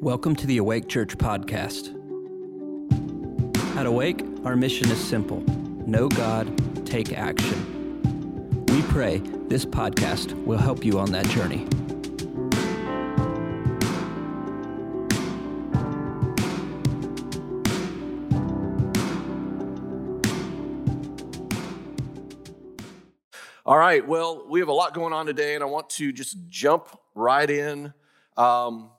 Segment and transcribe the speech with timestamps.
[0.00, 1.88] Welcome to the Awake Church podcast.
[3.78, 5.40] At Awake, our mission is simple
[5.86, 8.02] know God, take action.
[8.68, 11.66] We pray this podcast will help you on that journey.
[23.64, 26.36] All right, well, we have a lot going on today, and I want to just
[26.48, 27.94] jump right in.
[28.36, 28.90] Um,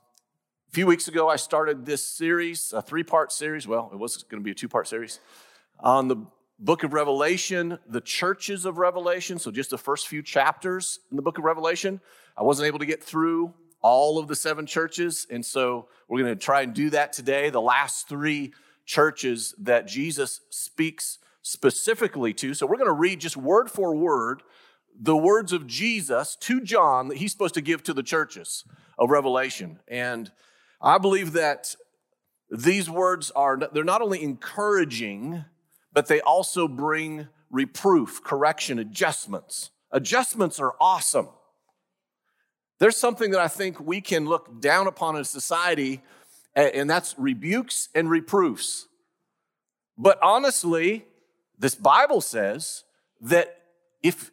[0.68, 3.66] a few weeks ago, I started this series, a three part series.
[3.66, 5.18] Well, it was going to be a two part series
[5.80, 6.16] on the
[6.58, 9.38] book of Revelation, the churches of Revelation.
[9.38, 12.00] So, just the first few chapters in the book of Revelation.
[12.36, 15.26] I wasn't able to get through all of the seven churches.
[15.30, 17.48] And so, we're going to try and do that today.
[17.48, 18.52] The last three
[18.84, 22.52] churches that Jesus speaks specifically to.
[22.52, 24.42] So, we're going to read just word for word
[25.00, 28.64] the words of Jesus to John that he's supposed to give to the churches
[28.98, 29.78] of Revelation.
[29.86, 30.30] And
[30.80, 31.74] I believe that
[32.50, 35.44] these words are, they're not only encouraging,
[35.92, 39.70] but they also bring reproof, correction, adjustments.
[39.90, 41.28] Adjustments are awesome.
[42.78, 46.02] There's something that I think we can look down upon in society,
[46.54, 48.86] and that's rebukes and reproofs.
[49.96, 51.04] But honestly,
[51.58, 52.84] this Bible says
[53.20, 53.56] that
[54.02, 54.30] if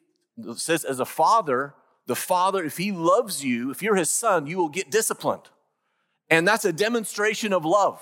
[0.57, 1.73] says as a father,
[2.05, 5.49] the father, if he loves you, if you're his son, you will get disciplined.
[6.29, 8.01] And that's a demonstration of love.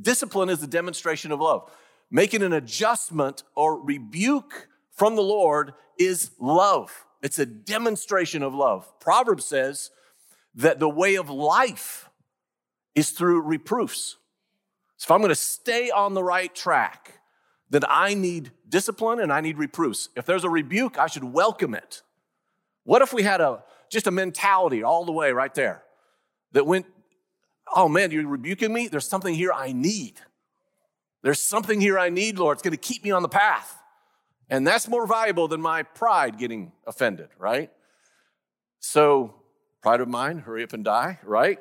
[0.00, 1.70] Discipline is a demonstration of love.
[2.10, 7.04] Making an adjustment or rebuke from the Lord is love.
[7.22, 8.98] It's a demonstration of love.
[9.00, 9.90] Proverbs says
[10.54, 12.08] that the way of life
[12.94, 14.16] is through reproofs.
[14.96, 17.20] So if I'm going to stay on the right track,
[17.68, 20.08] then I need discipline and I need reproofs.
[20.16, 22.02] If there's a rebuke, I should welcome it.
[22.84, 25.82] What if we had a just a mentality all the way right there
[26.52, 26.86] that went
[27.74, 28.88] oh man, you're rebuking me?
[28.88, 30.20] There's something here I need.
[31.22, 32.56] There's something here I need, Lord.
[32.56, 33.76] It's going to keep me on the path.
[34.48, 37.70] And that's more valuable than my pride getting offended, right?
[38.80, 39.34] So,
[39.82, 41.60] pride of mine, hurry up and die, right?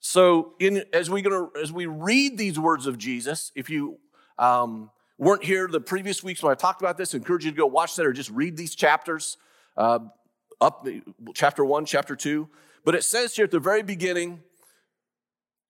[0.00, 3.98] So, in, as we're gonna as we read these words of Jesus, if you
[4.38, 7.56] um, weren't here the previous weeks when I talked about this, I encourage you to
[7.56, 9.36] go watch that or just read these chapters,
[9.76, 9.98] uh,
[10.60, 10.86] up
[11.34, 12.48] chapter one, chapter two.
[12.84, 14.40] But it says here at the very beginning,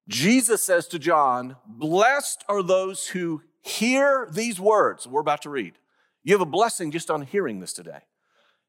[0.09, 5.79] Jesus says to John, Blessed are those who hear these words we're about to read.
[6.25, 8.01] You have a blessing just on hearing this today.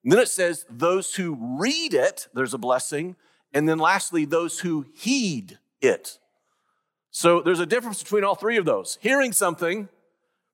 [0.03, 3.16] And then it says, Those who read it, there's a blessing.
[3.53, 6.17] And then lastly, those who heed it.
[7.11, 9.89] So there's a difference between all three of those hearing something,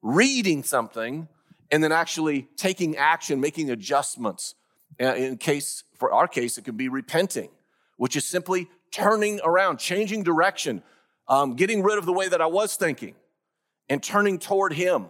[0.01, 1.29] reading something,
[1.71, 4.55] and then actually taking action, making adjustments.
[4.99, 7.49] Uh, in case, for our case, it can be repenting,
[7.95, 10.83] which is simply turning around, changing direction,
[11.27, 13.15] um, getting rid of the way that I was thinking,
[13.89, 15.07] and turning toward Him.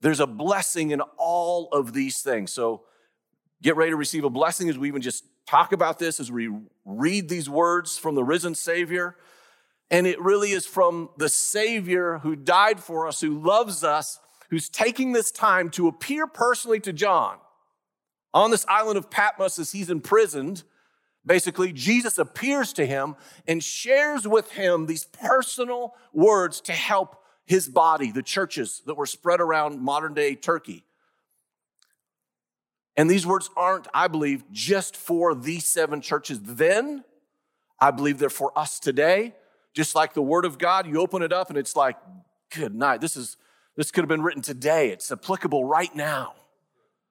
[0.00, 2.52] There's a blessing in all of these things.
[2.52, 2.82] So
[3.62, 6.50] get ready to receive a blessing as we even just talk about this, as we
[6.84, 9.16] read these words from the risen Savior.
[9.90, 14.18] And it really is from the Savior who died for us, who loves us,
[14.50, 17.36] who's taking this time to appear personally to John
[18.34, 20.62] on this island of Patmos as he's imprisoned
[21.24, 23.14] Basically, Jesus appears to him
[23.46, 29.06] and shares with him these personal words to help his body, the churches that were
[29.06, 30.84] spread around modern day Turkey.
[32.96, 37.04] And these words aren't, I believe, just for these seven churches then.
[37.80, 39.34] I believe they're for us today.
[39.74, 41.96] Just like the Word of God, you open it up and it's like,
[42.54, 43.00] good night.
[43.00, 43.36] This is
[43.76, 44.90] this could have been written today.
[44.90, 46.34] It's applicable right now.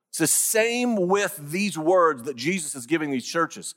[0.09, 3.75] It's the same with these words that Jesus is giving these churches.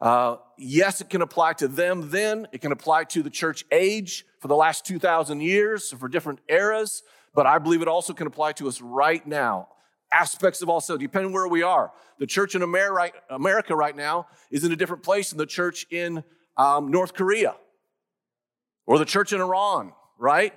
[0.00, 2.46] Uh, yes, it can apply to them then.
[2.52, 7.02] It can apply to the church age for the last 2,000 years, for different eras.
[7.34, 9.68] But I believe it also can apply to us right now.
[10.12, 11.92] Aspects of also, depending where we are.
[12.18, 16.24] The church in America right now is in a different place than the church in
[16.56, 17.54] um, North Korea
[18.86, 20.54] or the church in Iran, right?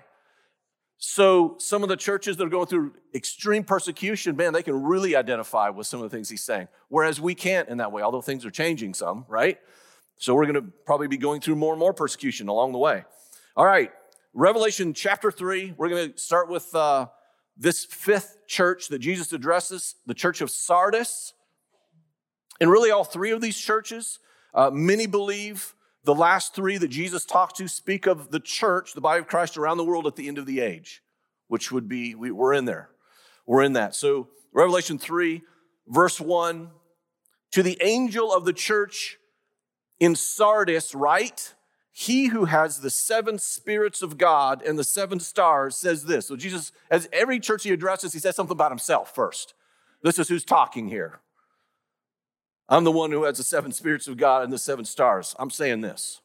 [1.03, 5.15] So, some of the churches that are going through extreme persecution, man, they can really
[5.15, 8.21] identify with some of the things he's saying, whereas we can't in that way, although
[8.21, 9.57] things are changing some, right?
[10.18, 13.03] So, we're going to probably be going through more and more persecution along the way.
[13.57, 13.92] All right,
[14.36, 17.07] Revelation chapter 3, we're going to start with uh,
[17.57, 21.33] this fifth church that Jesus addresses, the church of Sardis.
[22.59, 24.19] And really, all three of these churches,
[24.54, 29.01] uh, many believe the last three that Jesus talked to speak of the church, the
[29.01, 31.01] body of Christ around the world at the end of the age,
[31.48, 32.89] which would be, we, we're in there.
[33.45, 33.95] We're in that.
[33.95, 35.42] So, Revelation 3,
[35.88, 36.69] verse 1
[37.51, 39.18] To the angel of the church
[40.00, 41.53] in Sardis, write,
[41.92, 46.27] he who has the seven spirits of God and the seven stars says this.
[46.27, 49.54] So Jesus, as every church he addresses, he says something about himself first.
[50.01, 51.19] This is who's talking here.
[52.71, 55.35] I'm the one who has the seven spirits of God and the seven stars.
[55.38, 56.21] I'm saying this.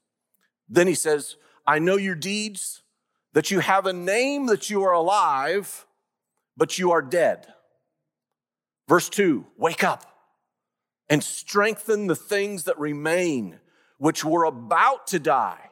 [0.69, 2.82] Then he says, I know your deeds,
[3.32, 5.87] that you have a name that you are alive,
[6.56, 7.48] but you are dead.
[8.88, 10.04] Verse 2 Wake up
[11.08, 13.58] and strengthen the things that remain,
[13.98, 15.70] which were about to die.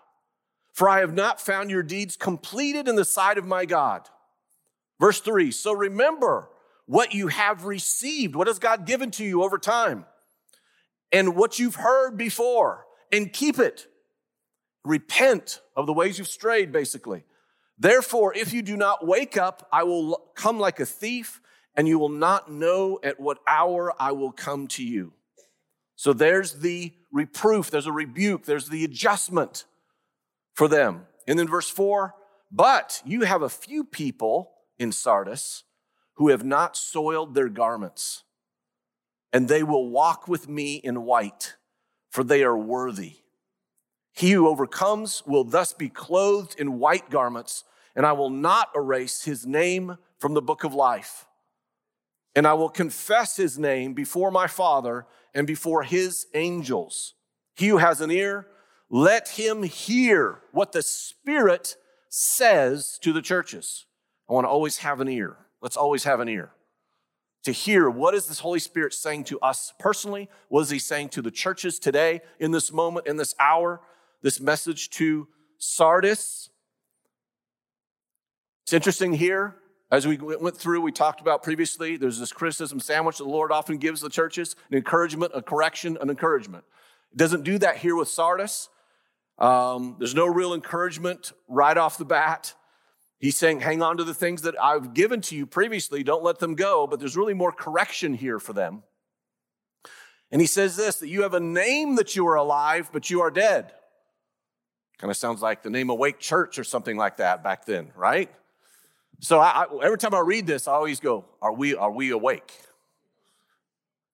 [0.72, 4.08] For I have not found your deeds completed in the sight of my God.
[4.98, 6.50] Verse 3 So remember
[6.86, 8.34] what you have received.
[8.34, 10.06] What has God given to you over time?
[11.14, 13.86] And what you've heard before, and keep it.
[14.84, 17.22] Repent of the ways you've strayed, basically.
[17.78, 21.40] Therefore, if you do not wake up, I will come like a thief,
[21.76, 25.12] and you will not know at what hour I will come to you.
[25.94, 29.66] So there's the reproof, there's a rebuke, there's the adjustment
[30.52, 31.06] for them.
[31.28, 32.12] And then verse 4
[32.50, 34.50] But you have a few people
[34.80, 35.62] in Sardis
[36.14, 38.24] who have not soiled their garments,
[39.34, 41.56] and they will walk with me in white,
[42.08, 43.16] for they are worthy.
[44.12, 47.64] He who overcomes will thus be clothed in white garments,
[47.96, 51.26] and I will not erase his name from the book of life.
[52.36, 55.04] And I will confess his name before my Father
[55.34, 57.14] and before his angels.
[57.56, 58.46] He who has an ear,
[58.88, 61.76] let him hear what the Spirit
[62.08, 63.86] says to the churches.
[64.30, 65.36] I want to always have an ear.
[65.60, 66.53] Let's always have an ear
[67.44, 70.28] to hear what is this Holy Spirit saying to us personally?
[70.48, 73.80] What is he saying to the churches today, in this moment, in this hour?
[74.24, 76.48] this message to Sardis.
[78.64, 79.56] It's interesting here,
[79.90, 83.52] as we went through, we talked about previously, there's this criticism sandwich that the Lord
[83.52, 86.64] often gives the churches an encouragement, a correction, an encouragement.
[87.12, 88.70] It doesn't do that here with Sardis.
[89.38, 92.54] Um, there's no real encouragement right off the bat.
[93.24, 96.40] He's saying, hang on to the things that I've given to you previously, don't let
[96.40, 98.82] them go, but there's really more correction here for them.
[100.30, 103.22] And he says this that you have a name that you are alive, but you
[103.22, 103.72] are dead.
[104.98, 108.30] Kind of sounds like the name Awake Church or something like that back then, right?
[109.20, 112.10] So I, I, every time I read this, I always go, "Are we are we
[112.10, 112.52] awake?"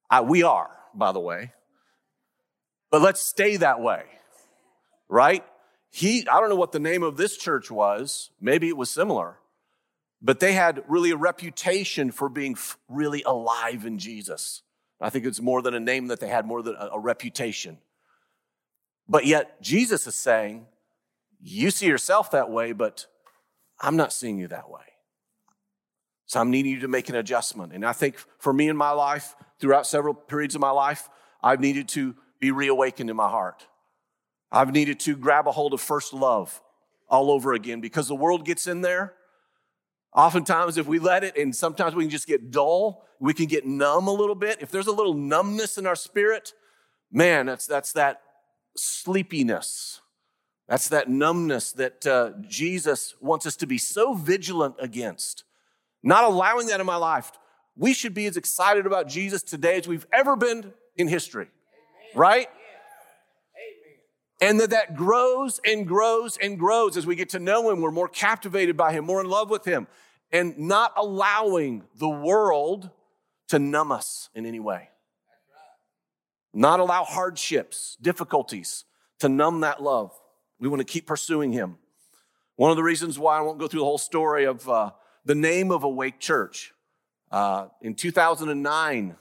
[0.09, 1.53] I, we are, by the way.
[2.93, 4.05] But let's stay that way,
[5.09, 5.45] right?
[5.91, 8.31] He, I don't know what the name of this church was.
[8.41, 9.39] Maybe it was similar,
[10.23, 12.57] but they had really a reputation for being
[12.89, 14.63] really alive in Jesus.
[15.01, 17.79] I think it's more than a name that they had, more than a, a reputation.
[19.09, 20.67] But yet, Jesus is saying,
[21.43, 23.07] You see yourself that way, but
[23.81, 24.83] I'm not seeing you that way.
[26.27, 27.73] So I'm needing you to make an adjustment.
[27.73, 31.09] And I think for me in my life, throughout several periods of my life,
[31.43, 33.67] I've needed to be reawakened in my heart.
[34.53, 36.61] I've needed to grab a hold of first love
[37.09, 39.15] all over again because the world gets in there.
[40.15, 43.65] Oftentimes, if we let it, and sometimes we can just get dull, we can get
[43.65, 44.59] numb a little bit.
[44.61, 46.53] If there's a little numbness in our spirit,
[47.13, 48.23] man, that's, that's that
[48.77, 50.01] sleepiness.
[50.69, 55.45] That's that numbness that uh, Jesus wants us to be so vigilant against.
[56.03, 57.33] Not allowing that in my life.
[57.77, 61.49] We should be as excited about Jesus today as we've ever been in history,
[62.15, 62.49] right?
[64.41, 67.81] And that that grows and grows and grows as we get to know Him.
[67.81, 69.87] We're more captivated by Him, more in love with Him,
[70.33, 72.91] and not allowing the world
[73.49, 74.91] to numb us in any way
[76.53, 78.85] not allow hardships, difficulties
[79.19, 80.13] to numb that love.
[80.59, 81.79] We want to keep pursuing Him.
[82.57, 84.91] One of the reasons why I won't go through the whole story of uh,
[85.25, 86.75] the name of Awake Church.
[87.31, 89.17] Uh, in 2009,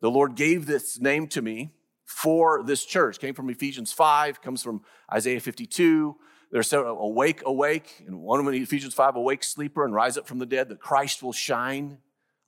[0.00, 1.72] the Lord gave this name to me
[2.12, 3.18] for this church.
[3.18, 6.14] Came from Ephesians 5, comes from Isaiah 52.
[6.50, 10.38] There's several, awake, awake, and one of Ephesians 5, awake, sleeper, and rise up from
[10.38, 11.98] the dead, that Christ will shine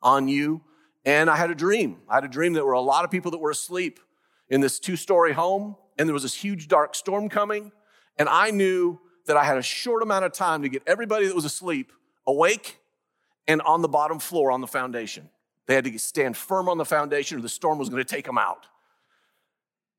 [0.03, 0.61] on you.
[1.07, 2.03] And I had a dream.
[2.09, 3.99] I had a dream that there were a lot of people that were asleep
[4.51, 7.73] in this two story home, and there was this huge dark storm coming.
[8.19, 11.35] And I knew that I had a short amount of time to get everybody that
[11.35, 11.91] was asleep
[12.27, 12.79] awake
[13.49, 15.31] and on the bottom floor on the foundation.
[15.67, 18.27] They had to stand firm on the foundation or the storm was going to take
[18.27, 18.67] them out.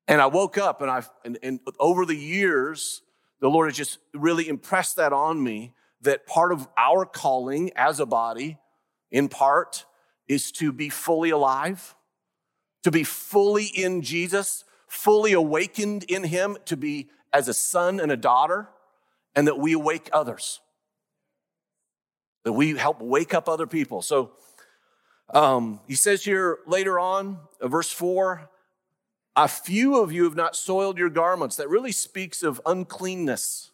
[0.07, 3.01] And I woke up and I and, and over the years,
[3.39, 7.99] the Lord has just really impressed that on me that part of our calling as
[7.99, 8.59] a body,
[9.11, 9.85] in part,
[10.27, 11.95] is to be fully alive
[12.85, 18.11] to be fully in Jesus, fully awakened in Him, to be as a son and
[18.11, 18.69] a daughter,
[19.35, 20.61] and that we awake others.
[22.43, 24.03] That we help wake up other people.
[24.03, 24.33] So
[25.33, 28.51] um, he says here later on, uh, verse 4
[29.35, 31.57] A few of you have not soiled your garments.
[31.57, 33.71] That really speaks of uncleanness.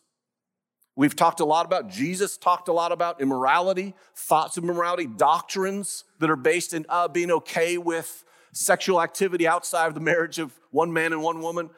[0.96, 6.04] We've talked a lot about, Jesus talked a lot about immorality, thoughts of immorality, doctrines
[6.20, 10.52] that are based in uh, being okay with sexual activity outside of the marriage of
[10.72, 11.70] one man and one woman.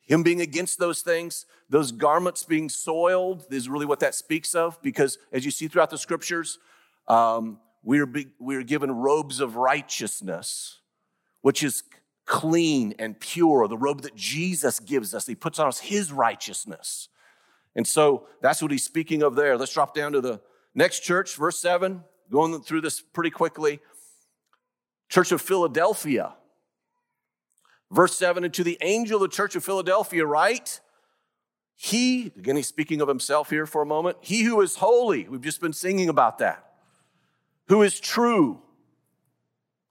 [0.00, 4.80] Him being against those things, those garments being soiled is really what that speaks of,
[4.82, 6.58] because as you see throughout the scriptures,
[7.06, 10.80] um, we, are be, we are given robes of righteousness,
[11.42, 11.84] which is
[12.28, 15.26] clean and pure, the robe that Jesus gives us.
[15.26, 17.08] He puts on us his righteousness.
[17.74, 19.56] And so that's what he's speaking of there.
[19.56, 20.40] Let's drop down to the
[20.74, 23.80] next church, verse 7, going through this pretty quickly.
[25.08, 26.34] Church of Philadelphia.
[27.90, 30.80] Verse 7 And to the angel of the church of Philadelphia, write,
[31.76, 35.40] He, again, he's speaking of himself here for a moment, He who is holy, we've
[35.40, 36.72] just been singing about that,
[37.68, 38.60] who is true,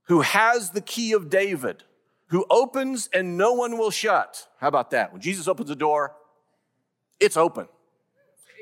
[0.04, 1.84] who has the key of David,
[2.28, 4.48] who opens and no one will shut.
[4.60, 5.12] How about that?
[5.12, 6.16] When Jesus opens a door,
[7.20, 7.68] it's open.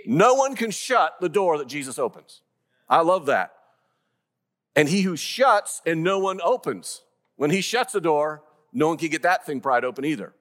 [0.05, 2.41] No one can shut the door that Jesus opens.
[2.87, 3.53] I love that.
[4.75, 7.01] And he who shuts and no one opens.
[7.37, 10.33] When he shuts the door, no one can get that thing pried open either.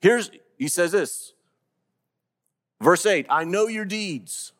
[0.00, 1.32] Here's, he says this,
[2.80, 4.52] verse 8 I know your deeds.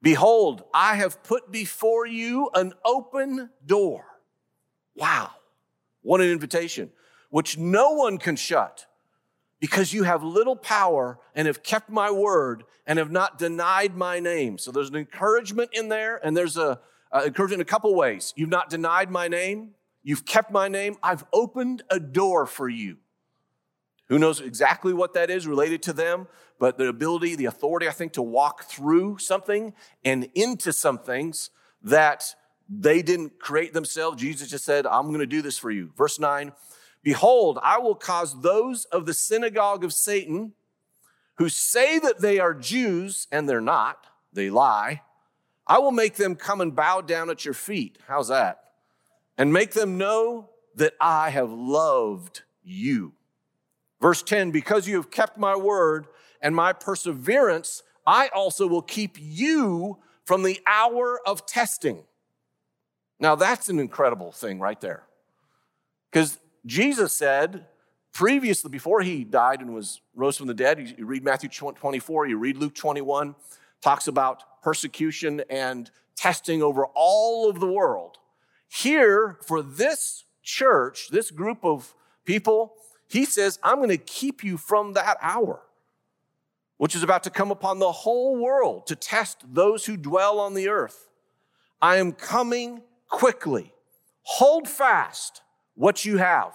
[0.00, 4.04] Behold, I have put before you an open door.
[4.94, 5.30] Wow,
[6.08, 6.90] what an invitation,
[7.30, 8.86] which no one can shut
[9.60, 14.20] because you have little power and have kept my word and have not denied my
[14.20, 14.56] name.
[14.56, 16.80] So there's an encouragement in there, and there's a,
[17.12, 18.32] a encouragement in a couple ways.
[18.36, 19.74] You've not denied my name,
[20.08, 20.96] You've kept my name.
[21.02, 22.96] I've opened a door for you.
[24.06, 27.92] Who knows exactly what that is related to them, but the ability, the authority, I
[27.92, 31.50] think, to walk through something and into some things
[31.82, 32.34] that
[32.68, 34.20] they didn't create themselves.
[34.20, 35.92] Jesus just said, I'm going to do this for you.
[35.96, 36.52] Verse 9
[37.02, 40.52] Behold, I will cause those of the synagogue of Satan
[41.36, 45.02] who say that they are Jews and they're not, they lie.
[45.66, 47.98] I will make them come and bow down at your feet.
[48.06, 48.64] How's that?
[49.38, 53.12] and make them know that I have loved you.
[54.00, 56.08] Verse 10 Because you have kept my word
[56.42, 62.04] and my perseverance, I also will keep you from the hour of testing.
[63.20, 65.02] Now, that's an incredible thing right there.
[66.10, 67.66] Because Jesus said,
[68.12, 72.38] previously, before he died and was rose from the dead, you read Matthew 24, you
[72.38, 73.34] read Luke 21,
[73.80, 78.18] talks about persecution and testing over all of the world.
[78.68, 81.94] Here, for this church, this group of
[82.24, 82.74] people,
[83.08, 85.62] he says, I'm going to keep you from that hour,
[86.76, 90.54] which is about to come upon the whole world to test those who dwell on
[90.54, 91.08] the earth.
[91.80, 93.72] I am coming quickly.
[94.22, 95.42] Hold fast
[95.74, 96.54] what you have.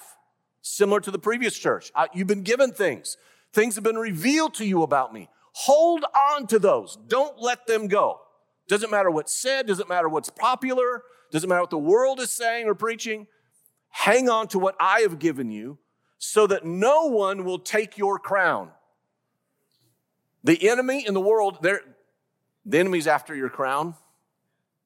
[0.62, 3.17] Similar to the previous church, you've been given things,
[3.51, 5.29] things have been revealed to you about me.
[5.53, 8.22] Hold on to those, don't let them go.
[8.67, 12.67] Doesn't matter what's said, doesn't matter what's popular, doesn't matter what the world is saying
[12.67, 13.27] or preaching.
[13.89, 15.79] Hang on to what I have given you
[16.17, 18.69] so that no one will take your crown.
[20.43, 21.81] The enemy in the world, there
[22.65, 23.95] the enemy's after your crown.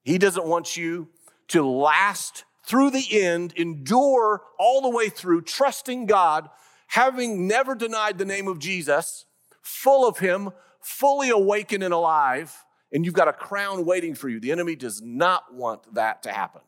[0.04, 1.10] He doesn't want you
[1.50, 6.50] to last through the end, endure all the way through, trusting God,
[6.88, 9.26] having never denied the name of Jesus,
[9.62, 10.52] full of Him,
[10.82, 14.40] fully awakened and alive and you've got a crown waiting for you.
[14.40, 16.62] The enemy does not want that to happen.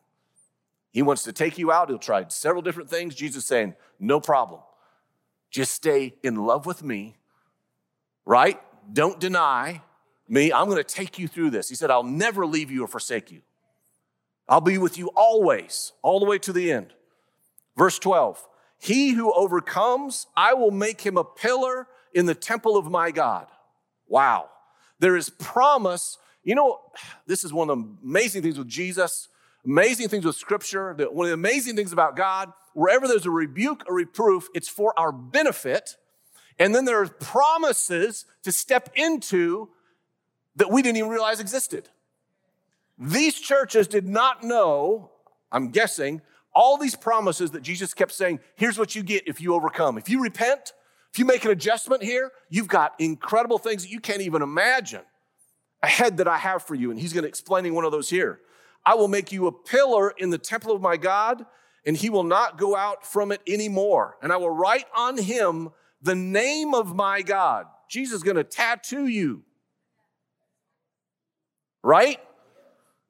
[0.92, 1.88] He wants to take you out.
[1.88, 3.14] He'll try several different things.
[3.14, 4.60] Jesus saying, no problem.
[5.50, 7.16] Just stay in love with me,
[8.24, 8.60] right?
[8.92, 9.82] Don't deny
[10.28, 10.52] me.
[10.52, 11.68] I'm going to take you through this.
[11.68, 13.40] He said, I'll never leave you or forsake you.
[14.50, 16.92] I'll be with you always, all the way to the end.
[17.76, 18.46] Verse 12
[18.78, 23.46] He who overcomes, I will make him a pillar in the temple of my God.
[24.08, 24.50] Wow.
[24.98, 26.18] There is promise.
[26.42, 26.80] You know,
[27.26, 29.28] this is one of the amazing things with Jesus,
[29.64, 30.92] amazing things with Scripture.
[30.94, 34.98] One of the amazing things about God, wherever there's a rebuke or reproof, it's for
[34.98, 35.96] our benefit.
[36.58, 39.68] And then there are promises to step into
[40.56, 41.88] that we didn't even realize existed.
[43.00, 45.10] These churches did not know,
[45.50, 46.20] I'm guessing,
[46.54, 49.96] all these promises that Jesus kept saying, here's what you get if you overcome.
[49.96, 50.74] If you repent,
[51.12, 55.00] if you make an adjustment here, you've got incredible things that you can't even imagine
[55.82, 56.90] ahead that I have for you.
[56.90, 58.40] And he's going to explaining one of those here.
[58.84, 61.46] I will make you a pillar in the temple of my God,
[61.86, 64.16] and he will not go out from it anymore.
[64.22, 65.70] And I will write on him
[66.02, 67.66] the name of my God.
[67.88, 69.42] Jesus is going to tattoo you.
[71.82, 72.20] Right?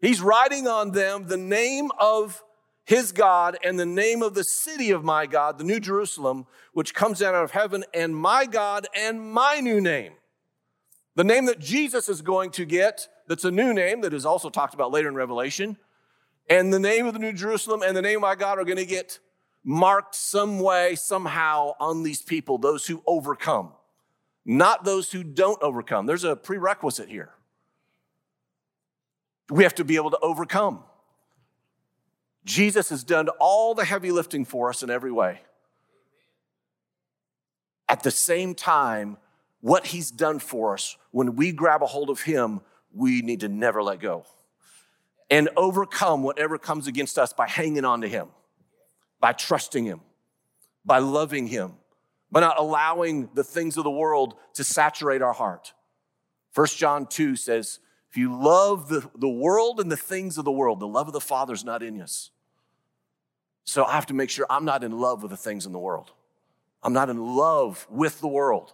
[0.01, 2.43] He's writing on them the name of
[2.85, 6.93] his God, and the name of the city of my God, the New Jerusalem, which
[6.93, 10.15] comes down out of heaven, and my God and my new name.
[11.15, 14.51] The name that Jesus is going to get, that's a new name that is also
[14.51, 15.77] talked about later in Revelation,
[16.49, 18.77] and the name of the New Jerusalem and the name of my God are going
[18.77, 19.21] to get
[19.63, 23.71] marked some way, somehow on these people, those who overcome,
[24.45, 26.07] not those who don't overcome.
[26.07, 27.31] There's a prerequisite here.
[29.51, 30.85] We have to be able to overcome.
[32.45, 35.41] Jesus has done all the heavy lifting for us in every way.
[37.89, 39.19] At the same time,
[39.61, 42.61] what he's done for us, when we grab a hold of him,
[42.95, 44.25] we need to never let go
[45.31, 48.29] and overcome whatever comes against us by hanging on to him,
[49.21, 50.01] by trusting him,
[50.85, 51.75] by loving him,
[52.33, 55.73] by not allowing the things of the world to saturate our heart.
[56.55, 57.79] 1 John 2 says,
[58.11, 61.13] if you love the, the world and the things of the world, the love of
[61.13, 62.31] the Father is not in us.
[63.65, 65.79] So I have to make sure I'm not in love with the things in the
[65.79, 66.11] world.
[66.83, 68.73] I'm not in love with the world.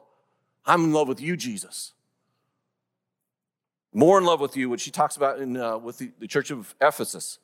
[0.65, 1.93] I'm in love with you, Jesus.
[3.93, 6.51] More in love with you, which she talks about in, uh, with the, the church
[6.51, 7.39] of Ephesus.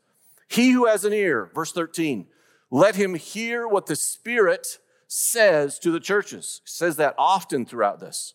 [0.49, 2.27] He who has an ear, verse 13,
[2.71, 6.63] let him hear what the Spirit says to the churches.
[6.65, 8.33] He says that often throughout this.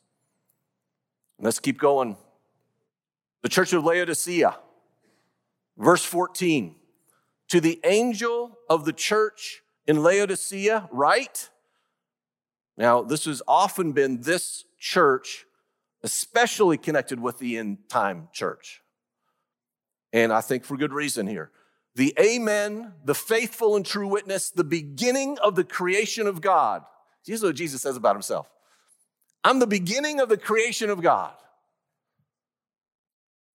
[1.40, 2.18] Let's keep going
[3.41, 4.58] the church of Laodicea,
[5.77, 6.75] verse 14.
[7.50, 11.50] To the angel of the church in Laodicea, write.
[12.77, 15.46] Now, this has often been this church,
[16.03, 18.82] especially connected with the end time church.
[20.13, 21.51] And I think for good reason here.
[21.96, 26.84] The Amen, the faithful and true witness, the beginning of the creation of God.
[27.25, 28.50] Here's what Jesus says about himself
[29.44, 31.34] I'm the beginning of the creation of God.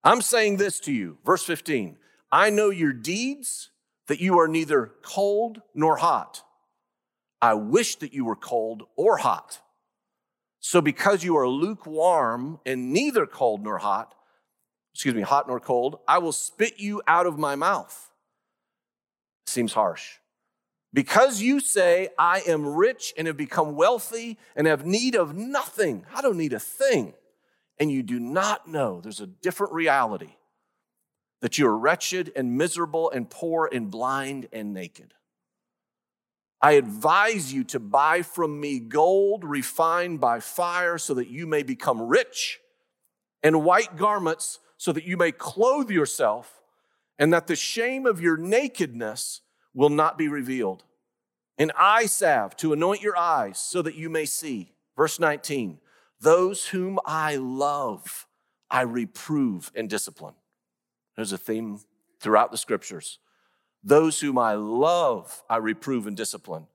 [0.05, 1.97] I'm saying this to you, verse 15
[2.31, 3.71] I know your deeds,
[4.09, 6.43] that you are neither cold nor hot.
[7.41, 9.61] I wish that you were cold or hot.
[10.61, 14.15] So, because you are lukewarm and neither cold nor hot,
[14.95, 18.11] excuse me, hot nor cold, I will spit you out of my mouth.
[19.47, 20.19] Seems harsh.
[20.95, 26.05] Because you say, I am rich and have become wealthy and have need of nothing,
[26.15, 27.15] I don't need a thing
[27.83, 30.37] and you do not know there's a different reality
[31.41, 35.15] that you are wretched and miserable and poor and blind and naked.
[36.61, 41.65] I advise you to buy from me gold refined by fire so that you may
[41.65, 42.61] become rich,
[43.43, 46.63] and white garments so that you may clothe yourself,
[47.19, 49.41] and that the shame of your nakedness
[49.75, 50.85] will not be revealed.
[51.59, 54.71] An eye salve to anoint your eyes so that you may see.
[54.97, 55.81] Verse 19
[56.23, 58.27] those whom I love,
[58.71, 60.35] I reprove and discipline.
[61.17, 61.81] There's a theme
[62.21, 63.19] throughout the scriptures.
[63.83, 66.69] Those whom I love, I reprove and discipline.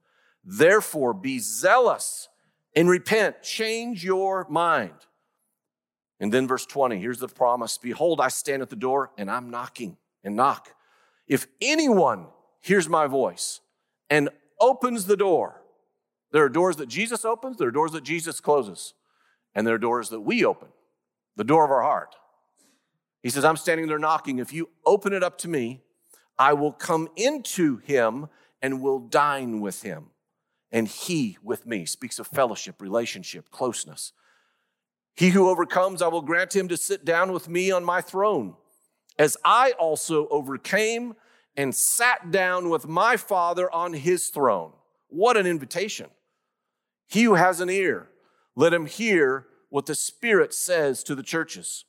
[0.44, 2.28] Therefore, be zealous
[2.76, 3.42] and repent.
[3.42, 4.92] Change your mind.
[6.20, 9.48] And then, verse 20, here's the promise Behold, I stand at the door and I'm
[9.48, 10.74] knocking and knock.
[11.26, 12.26] If anyone
[12.60, 13.60] hears my voice
[14.10, 14.28] and
[14.60, 15.62] opens the door,
[16.32, 18.92] there are doors that Jesus opens, there are doors that Jesus closes
[19.58, 20.68] and there are doors that we open,
[21.34, 22.14] the door of our heart.
[23.24, 24.38] He says, I'm standing there knocking.
[24.38, 25.80] If you open it up to me,
[26.38, 28.28] I will come into him
[28.62, 30.10] and will dine with him,
[30.70, 31.86] and he with me.
[31.86, 34.12] Speaks of fellowship, relationship, closeness.
[35.16, 38.54] He who overcomes, I will grant him to sit down with me on my throne,
[39.18, 41.16] as I also overcame
[41.56, 44.74] and sat down with my Father on his throne.
[45.08, 46.10] What an invitation.
[47.08, 48.08] He who has an ear,
[48.58, 51.84] let him hear what the Spirit says to the churches.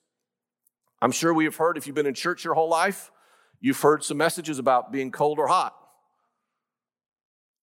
[1.01, 3.09] I'm sure we have heard, if you've been in church your whole life,
[3.59, 5.75] you've heard some messages about being cold or hot.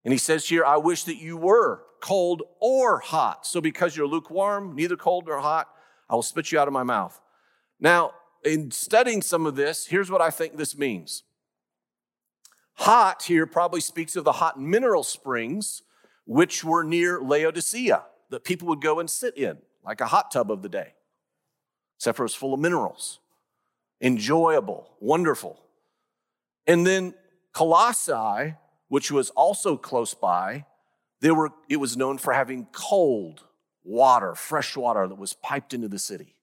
[0.04, 3.44] And he says here, I wish that you were cold or hot.
[3.44, 5.66] So because you're lukewarm, neither cold nor hot,
[6.08, 7.20] I will spit you out of my mouth.
[7.80, 8.12] Now,
[8.44, 11.24] in studying some of this, here's what I think this means.
[12.74, 15.82] Hot here probably speaks of the hot mineral springs,
[16.24, 20.50] which were near Laodicea that people would go and sit in, like a hot tub
[20.50, 20.94] of the day,
[21.96, 23.20] except for it was full of minerals.
[24.00, 25.60] Enjoyable, wonderful.
[26.66, 27.14] And then
[27.52, 28.56] Colossae,
[28.88, 30.66] which was also close by,
[31.20, 33.44] there were, it was known for having cold
[33.84, 36.34] water, fresh water that was piped into the city.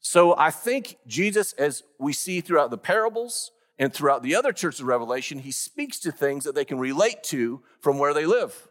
[0.00, 4.80] So I think Jesus, as we see throughout the parables and throughout the other churches
[4.80, 8.68] of Revelation, he speaks to things that they can relate to from where they live.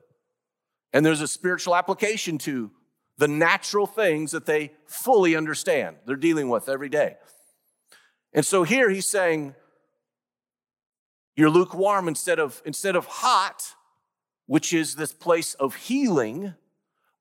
[0.94, 2.72] And there's a spiritual application to
[3.18, 7.18] the natural things that they fully understand, they're dealing with every day.
[8.34, 9.56] And so here he's saying,
[11.36, 13.76] You're lukewarm instead of, instead of hot,
[14.46, 16.54] which is this place of healing,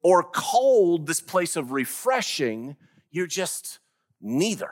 [0.03, 2.77] or cold, this place of refreshing.
[3.11, 3.81] You're just
[4.21, 4.71] neither.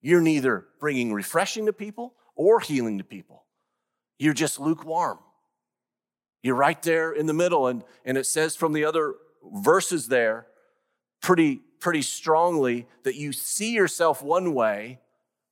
[0.00, 3.44] You're neither bringing refreshing to people or healing to people.
[4.18, 5.18] You're just lukewarm.
[6.42, 7.66] You're right there in the middle.
[7.66, 10.46] And, and it says from the other verses there
[11.20, 15.00] pretty, pretty strongly that you see yourself one way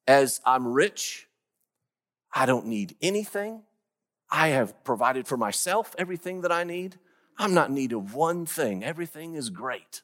[0.07, 1.29] as I'm rich,
[2.33, 3.62] I don't need anything.
[4.31, 6.98] I have provided for myself everything that I need.
[7.38, 8.83] I'm not in need of one thing.
[8.83, 10.03] Everything is great.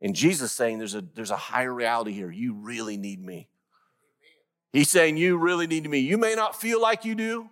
[0.00, 2.30] And Jesus saying there's a, there's a higher reality here.
[2.30, 3.48] You really need me.
[4.72, 5.98] He's saying you really need me.
[5.98, 7.50] You may not feel like you do,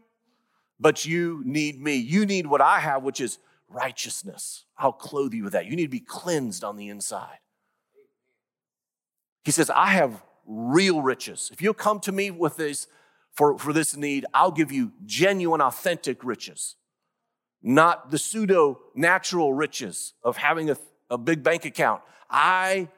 [0.80, 1.96] but you need me.
[1.96, 3.38] You need what I have, which is
[3.68, 4.64] righteousness.
[4.78, 5.66] I'll clothe you with that.
[5.66, 7.38] You need to be cleansed on the inside.
[9.44, 11.50] He says, I have real riches.
[11.52, 12.86] If you'll come to me with this
[13.32, 16.76] for, for this need, I'll give you genuine, authentic riches,
[17.62, 20.76] not the pseudo natural riches of having a,
[21.10, 22.02] a big bank account.
[22.28, 22.88] I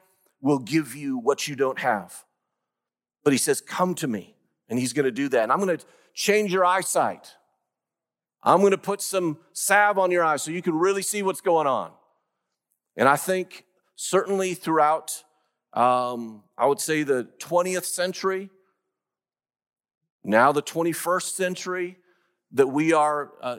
[0.41, 2.23] will give you what you don't have.
[3.23, 4.35] But he says, Come to me.
[4.69, 5.43] And he's going to do that.
[5.43, 7.33] And I'm going to change your eyesight.
[8.43, 11.41] I'm going to put some salve on your eyes so you can really see what's
[11.41, 11.91] going on.
[12.97, 15.23] And I think certainly throughout,
[15.73, 18.49] um, I would say the 20th century,
[20.23, 21.97] now the 21st century,
[22.51, 23.57] that we are, uh,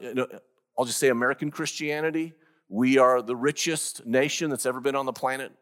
[0.79, 2.35] I'll just say American Christianity,
[2.69, 5.53] we are the richest nation that's ever been on the planet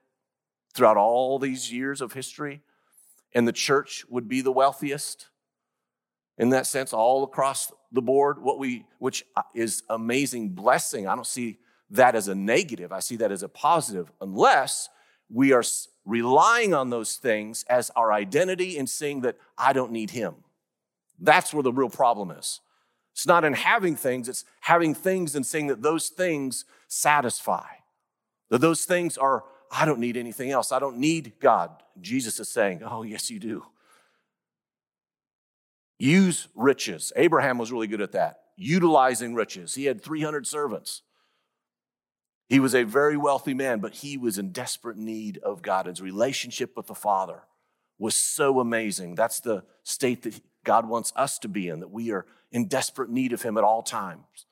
[0.74, 2.60] throughout all these years of history.
[3.34, 5.28] And the church would be the wealthiest
[6.38, 11.06] in that sense, all across the board, what we, which uh, is amazing blessing.
[11.06, 11.58] I don't see
[11.90, 12.90] that as a negative.
[12.92, 14.88] I see that as a positive, unless
[15.28, 15.62] we are
[16.04, 20.34] relying on those things as our identity and seeing that I don't need him.
[21.18, 22.60] That's where the real problem is.
[23.12, 27.66] It's not in having things, it's having things and saying that those things satisfy.
[28.48, 30.72] That those things are, I don't need anything else.
[30.72, 31.70] I don't need God.
[32.00, 33.64] Jesus is saying, Oh, yes, you do.
[36.02, 37.12] Use riches.
[37.14, 39.76] Abraham was really good at that, utilizing riches.
[39.76, 41.02] He had 300 servants.
[42.48, 45.86] He was a very wealthy man, but he was in desperate need of God.
[45.86, 47.44] His relationship with the Father
[48.00, 49.14] was so amazing.
[49.14, 53.08] That's the state that God wants us to be in, that we are in desperate
[53.08, 54.46] need of Him at all times,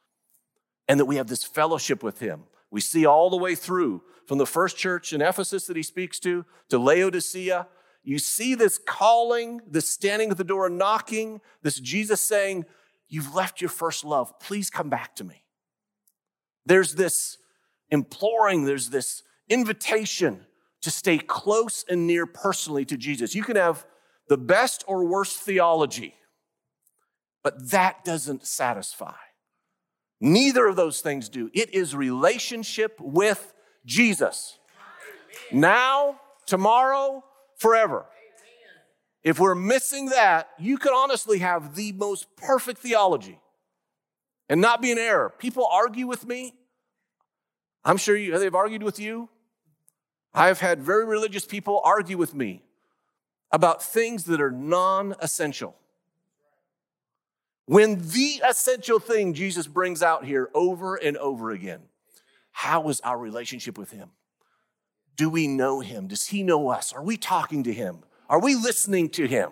[0.87, 2.45] and that we have this fellowship with Him.
[2.71, 6.21] We see all the way through from the first church in Ephesus that He speaks
[6.21, 7.67] to, to Laodicea,
[8.03, 12.65] you see this calling, this standing at the door and knocking, this Jesus saying,
[13.09, 14.39] You've left your first love.
[14.39, 15.43] Please come back to me.
[16.65, 17.39] There's this
[17.91, 20.47] imploring, there's this invitation
[20.83, 23.35] to stay close and near personally to Jesus.
[23.35, 23.85] You can have
[24.29, 26.15] the best or worst theology,
[27.43, 29.17] but that doesn't satisfy.
[30.21, 31.51] Neither of those things do.
[31.53, 33.53] It is relationship with
[33.85, 34.59] Jesus.
[35.51, 37.25] Now, tomorrow,
[37.61, 38.07] forever.
[39.23, 43.39] If we're missing that, you could honestly have the most perfect theology
[44.49, 45.33] and not be in error.
[45.39, 46.55] People argue with me.
[47.85, 49.29] I'm sure you, they've argued with you.
[50.33, 52.63] I've had very religious people argue with me
[53.53, 55.77] about things that are non essential.
[57.67, 61.81] When the essential thing Jesus brings out here over and over again,
[62.53, 64.11] how is our relationship with Him?
[65.21, 66.07] Do we know him?
[66.07, 66.95] Does he know us?
[66.95, 67.99] Are we talking to him?
[68.31, 69.51] Are we listening to him?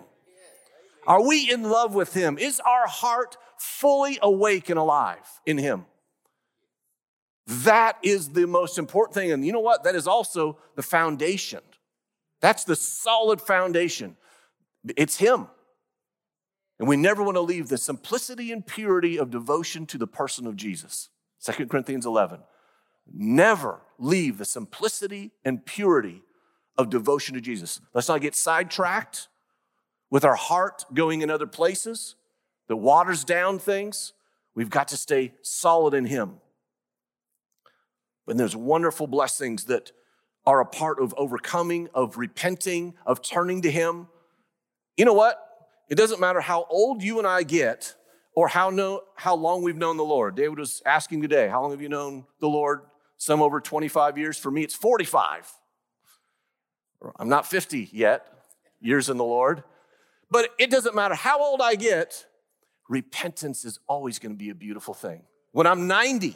[1.05, 2.39] Are we in love with him?
[2.39, 5.85] Is our heart fully awake and alive in him?
[7.45, 9.31] That is the most important thing.
[9.31, 9.83] And you know what?
[9.83, 11.59] That is also the foundation.
[12.41, 14.17] That's the solid foundation.
[14.97, 15.49] It's him.
[16.79, 20.47] And we never want to leave the simplicity and purity of devotion to the person
[20.47, 21.09] of Jesus.
[21.43, 22.39] 2 Corinthians 11.
[23.13, 26.21] Never leave the simplicity and purity
[26.77, 27.81] of devotion to Jesus.
[27.93, 29.27] Let's not get sidetracked
[30.09, 32.15] with our heart going in other places
[32.67, 34.13] that waters down things.
[34.55, 36.35] We've got to stay solid in Him.
[38.27, 39.91] And there's wonderful blessings that
[40.45, 44.07] are a part of overcoming, of repenting, of turning to Him.
[44.97, 45.43] You know what?
[45.89, 47.95] It doesn't matter how old you and I get
[48.35, 50.35] or how, know, how long we've known the Lord.
[50.35, 52.81] David was asking today, How long have you known the Lord?
[53.19, 54.37] Some over 25 years.
[54.37, 55.51] For me, it's 45.
[57.17, 58.25] I'm not 50 yet,
[58.79, 59.63] years in the Lord.
[60.31, 62.25] But it doesn't matter how old I get,
[62.87, 65.23] repentance is always going to be a beautiful thing.
[65.51, 66.35] When I'm 90,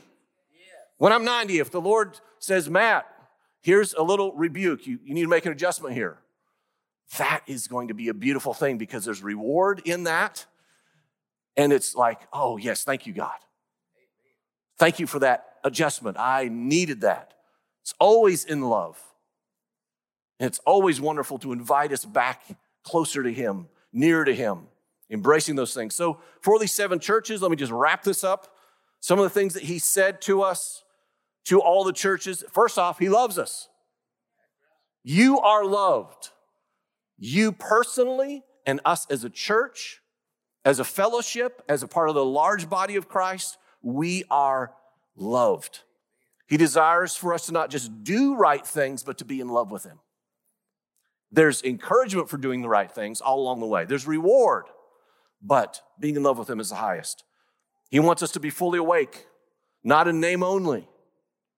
[0.97, 3.07] when I'm 90, if the Lord says, Matt,
[3.61, 6.17] here's a little rebuke, you, you need to make an adjustment here,
[7.17, 10.45] that is going to be a beautiful thing because there's reward in that.
[11.55, 13.37] And it's like, oh, yes, thank you, God.
[14.77, 16.17] Thank you for that adjustment.
[16.19, 17.33] I needed that.
[17.81, 19.01] It's always in love.
[20.39, 22.43] And it's always wonderful to invite us back
[22.83, 24.67] closer to Him, nearer to Him,
[25.09, 25.95] embracing those things.
[25.95, 28.55] So, for these seven churches, let me just wrap this up.
[28.99, 30.83] Some of the things that He said to us,
[31.45, 32.43] to all the churches.
[32.51, 33.69] First off, He loves us.
[35.03, 36.29] You are loved.
[37.17, 40.01] You personally and us as a church,
[40.65, 44.73] as a fellowship, as a part of the large body of Christ, we are
[45.15, 45.81] loved.
[46.47, 49.71] He desires for us to not just do right things, but to be in love
[49.71, 49.99] with Him.
[51.31, 54.65] There's encouragement for doing the right things all along the way, there's reward,
[55.41, 57.23] but being in love with Him is the highest.
[57.89, 59.27] He wants us to be fully awake,
[59.83, 60.87] not in name only,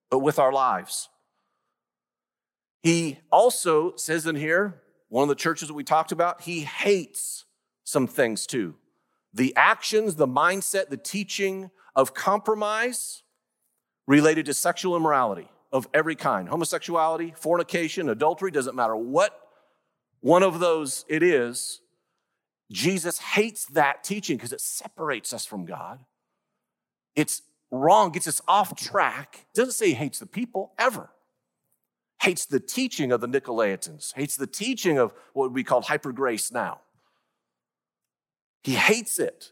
[0.09, 1.09] but with our lives.
[2.83, 7.45] He also says in here, one of the churches that we talked about, he hates
[7.83, 8.75] some things too.
[9.33, 13.23] The actions, the mindset, the teaching of compromise
[14.07, 19.39] related to sexual immorality of every kind homosexuality, fornication, adultery, doesn't matter what
[20.21, 21.81] one of those it is.
[22.71, 25.99] Jesus hates that teaching because it separates us from God.
[27.15, 27.41] It's
[27.71, 29.45] wrong, gets us off track.
[29.53, 31.09] Doesn't say he hates the people ever.
[32.21, 36.51] Hates the teaching of the Nicolaitans, hates the teaching of what we call hyper grace
[36.51, 36.79] now.
[38.63, 39.51] He hates it.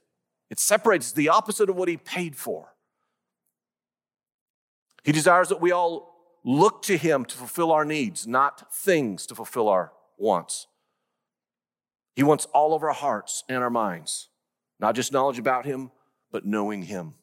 [0.49, 2.72] It separates the opposite of what he paid for.
[5.03, 6.13] He desires that we all
[6.43, 10.67] look to him to fulfill our needs, not things to fulfill our wants.
[12.15, 14.29] He wants all of our hearts and our minds,
[14.79, 15.91] not just knowledge about him,
[16.31, 17.15] but knowing him.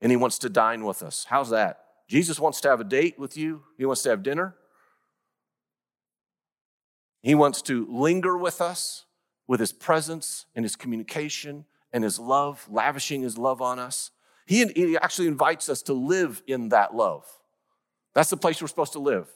[0.00, 1.26] And he wants to dine with us.
[1.28, 1.84] How's that?
[2.08, 4.54] Jesus wants to have a date with you, he wants to have dinner.
[7.20, 9.04] He wants to linger with us
[9.48, 14.12] with his presence and his communication and his love, lavishing his love on us.
[14.48, 17.26] He, he actually invites us to live in that love.
[18.14, 19.28] That's the place we're supposed to live.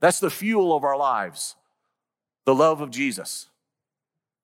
[0.00, 1.54] That's the fuel of our lives,
[2.46, 3.50] the love of Jesus.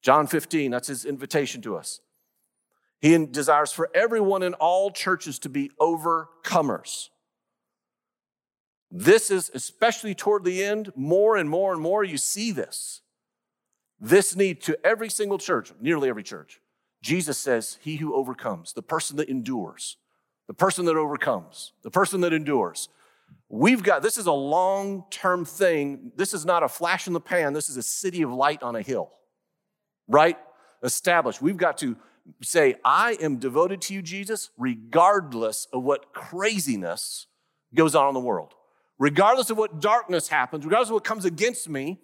[0.03, 2.01] John 15, that's his invitation to us.
[3.01, 7.09] He desires for everyone in all churches to be overcomers.
[8.91, 13.01] This is, especially toward the end, more and more and more, you see this.
[13.99, 16.61] This need to every single church, nearly every church.
[17.01, 19.97] Jesus says, He who overcomes, the person that endures,
[20.51, 22.89] the person that overcomes, the person that endures.
[23.49, 26.11] We've got, this is a long term thing.
[26.17, 27.53] This is not a flash in the pan.
[27.53, 29.13] This is a city of light on a hill,
[30.09, 30.37] right?
[30.83, 31.41] Established.
[31.41, 31.97] We've got to
[32.43, 37.29] say, I am devoted to you, Jesus, regardless of what craziness
[37.73, 38.53] goes on in the world
[38.99, 41.99] regardless of what darkness happens, regardless of what comes against me,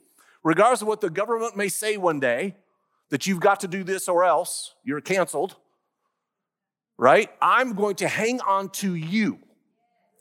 [0.45, 2.55] regardless of what the government may say one day,
[3.11, 5.57] that you've got to do this or else, you're canceled,
[6.99, 7.31] right?
[7.41, 9.39] I'm going to hang on to you.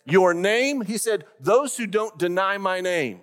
[0.05, 3.21] Your name, he said, those who don't deny my name.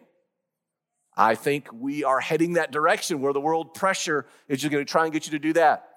[1.16, 4.90] I think we are heading that direction where the world pressure is just going to
[4.90, 5.88] try and get you to do that.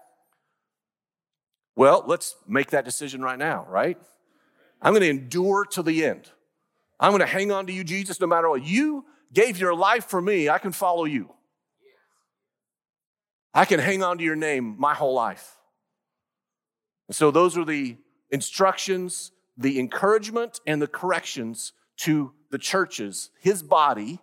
[1.75, 3.97] Well, let's make that decision right now, right?
[4.81, 6.29] I'm going to endure to the end.
[6.99, 8.63] I'm going to hang on to you, Jesus, no matter what.
[8.63, 10.49] You gave your life for me.
[10.49, 11.33] I can follow you.
[13.53, 15.55] I can hang on to your name my whole life.
[17.11, 17.97] So, those are the
[18.31, 24.19] instructions, the encouragement, and the corrections to the churches, his body,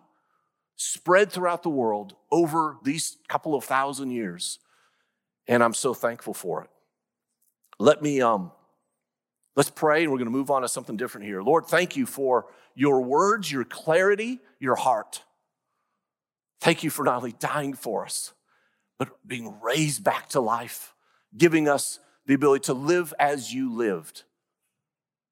[0.75, 4.59] spread throughout the world over these couple of thousand years.
[5.47, 6.69] And I'm so thankful for it.
[7.79, 8.51] Let me um,
[9.55, 11.41] Let's pray and we're going to move on to something different here.
[11.41, 15.21] Lord, thank you for your words, your clarity, your heart.
[16.59, 18.33] Thank you for not only dying for us,
[18.97, 20.95] but being raised back to life,
[21.37, 24.23] giving us the ability to live as you lived.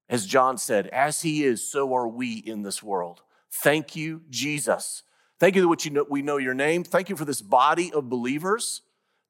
[0.08, 3.22] As John said, as he is, so are we in this world.
[3.50, 5.02] Thank you, Jesus.
[5.38, 6.84] Thank you that you know, we know your name.
[6.84, 8.82] Thank you for this body of believers,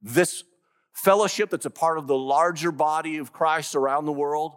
[0.03, 0.45] this
[0.93, 4.57] fellowship that's a part of the larger body of Christ around the world.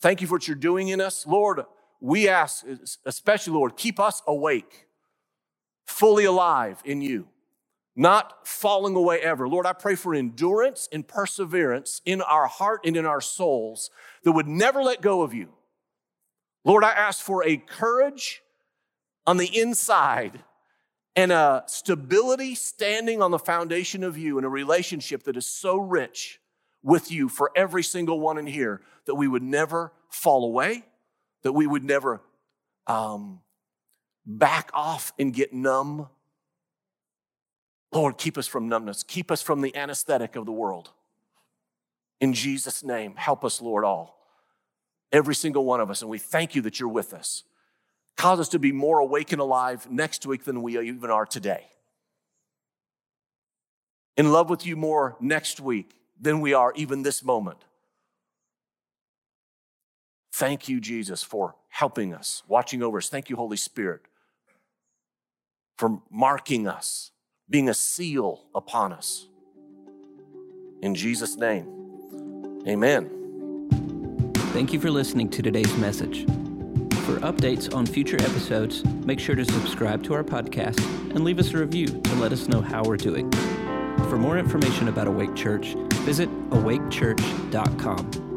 [0.00, 1.26] Thank you for what you're doing in us.
[1.26, 1.64] Lord,
[2.00, 2.64] we ask,
[3.04, 4.86] especially, Lord, keep us awake,
[5.86, 7.28] fully alive in you,
[8.00, 9.46] not falling away ever.
[9.46, 13.90] Lord, I pray for endurance and perseverance in our heart and in our souls
[14.24, 15.50] that would never let go of you.
[16.64, 18.42] Lord, I ask for a courage
[19.26, 20.40] on the inside
[21.14, 25.76] and a stability standing on the foundation of you in a relationship that is so
[25.76, 26.40] rich
[26.82, 30.86] with you for every single one in here that we would never fall away,
[31.42, 32.22] that we would never
[32.86, 33.40] um,
[34.24, 36.08] back off and get numb.
[37.92, 40.90] Lord, keep us from numbness, keep us from the anesthetic of the world.
[42.20, 44.18] In Jesus' name, help us, Lord, all.
[45.12, 46.02] Every single one of us.
[46.02, 47.44] And we thank you that you're with us.
[48.16, 51.64] Cause us to be more awake and alive next week than we even are today.
[54.16, 57.64] In love with you more next week than we are even this moment.
[60.34, 63.08] Thank you, Jesus, for helping us, watching over us.
[63.08, 64.02] Thank you, Holy Spirit,
[65.78, 67.10] for marking us,
[67.50, 69.26] being a seal upon us.
[70.82, 71.66] In Jesus' name,
[72.66, 73.10] amen.
[74.52, 76.24] Thank you for listening to today's message.
[77.04, 80.78] For updates on future episodes, make sure to subscribe to our podcast
[81.10, 83.30] and leave us a review to let us know how we're doing.
[84.08, 88.29] For more information about Awake Church, visit awakechurch.com.